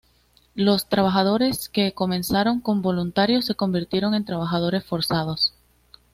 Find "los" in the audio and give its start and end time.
0.55-0.89